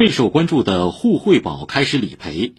[0.00, 2.54] 备受关注的沪惠保开始理赔。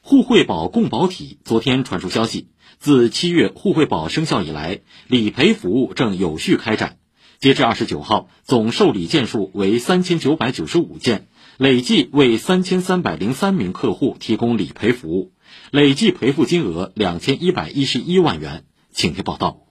[0.00, 6.96] 沪惠保共保体昨天传出消息，自七月沪惠保生效以来，理赔服务正有序开展。
[7.38, 15.32] 截至二十九号，总受理件数为三千九百九十五件，累计为三千三百零三名客户提供理赔服务，
[15.70, 18.64] 累计赔付金额两千一百一十一万元。
[18.90, 19.69] 请听报道。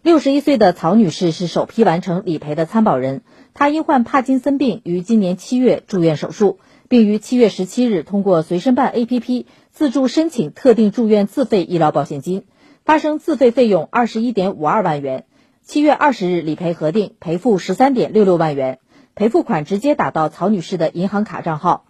[0.00, 3.22] 六十一岁的曹女士是首批完成理赔的参保人。
[3.52, 12.44] 她因患帕金森病，于今年七月住院手术，并于七月十七日通过随身办 APP 自助申请特定住院自费医疗保险金，
[12.84, 15.24] 发生自费费用二十一点五二万元。
[15.62, 18.78] 七月二十日理赔核定，赔付十三点六六万元，
[19.16, 21.86] 赔付款直接打到曹女士的银行卡账号。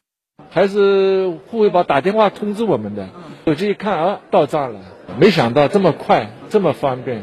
[0.49, 3.11] 还是护卫保打电话通知我们的，
[3.45, 4.81] 手机一看啊，到账了，
[5.21, 7.23] 没想到这么快，这么方便。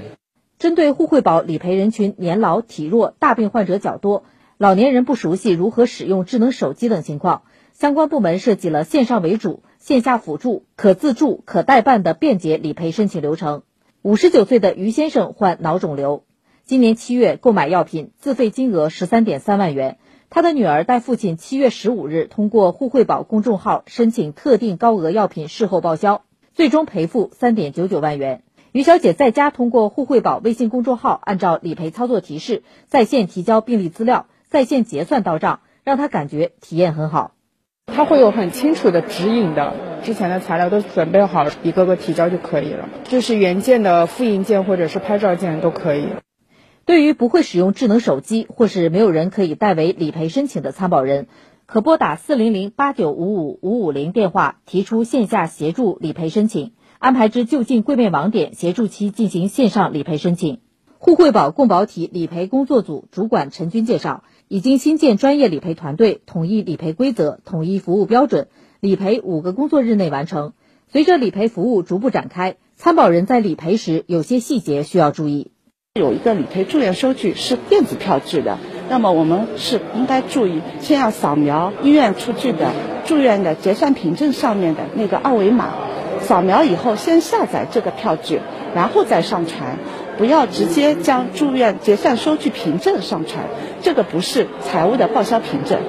[0.58, 4.24] 针对互惠保理赔人群年老体弱、大病患者较多，
[4.58, 13.64] 老年人不熟悉如何使用智能手机等情况，相关部门设计了线上为主、线下辅助、可自助、可代办的便捷理赔申请流程。
[14.02, 16.24] 五十九岁的于先生患脑肿瘤，
[16.64, 19.98] 今年七月购买药品，自费金额十三点三万元。
[20.30, 28.45] 他的女儿带父亲七月十五日通过互惠保公众号申请特定高额药品事后报销，最终赔付三点九九万元。
[28.76, 37.32] 于小姐在家通过互惠保微信公众号，按照理赔操作提示，在线提交病历资料，在线结算到账，让她感觉体验很好。
[37.86, 46.10] 他会有很清楚的指引的，之前的材料都准备好，一个个提交就可以了，就是原件的复印件或者是拍照件都可以。
[46.84, 51.28] 对于不会使用智能手机或是没有人可以代为理赔申请的参保人，
[51.66, 56.74] 可拨打四零零八九五五五五零电话提出线下协助理赔申请。
[57.00, 60.60] 安排至就近柜面网点协助其进行线上理赔申请。
[60.98, 68.48] 沪惠保共保体理赔工作组主管陈军介绍，已经新建专业理赔团队，统一理赔规则、统一服务标准，
[68.80, 70.54] 理赔五个工作日内完成。
[70.88, 75.52] 随着理赔服务逐步展开，参保人在理赔时有些细节需要注意。
[75.94, 78.58] 有一个理赔住院收据是电子票据的，
[78.90, 82.74] 那么我们是应该注意，先要扫描医院出具的
[83.06, 85.85] 住院的结算凭证上面的那个二维码。
[86.26, 88.42] 扫描以后，先下载这个票据，
[88.74, 89.78] 然后再上传，
[90.18, 93.46] 不要直接将住院结算收据凭证上传，
[93.84, 95.80] 这个不是财务的报销凭证。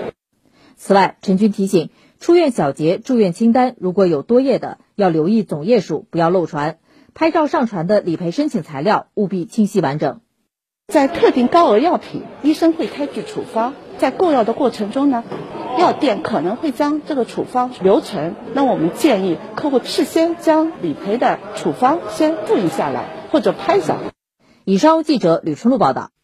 [0.76, 1.88] 此外，陈军提醒，
[2.20, 6.78] 出院小结、住院清单如果有多页的，要留意总页数，不要漏传。
[7.14, 10.20] 拍照上传的理赔申请材料务必清晰完整。
[10.86, 15.24] 在特定高额药品，医生会开具处方，在购药的过程中呢。
[15.78, 23.96] 药店可能会将这个处方留存，那我们建议客户事先将理赔的处方先复印下来或者拍下。
[24.64, 26.15] 以上记者吕春露报道。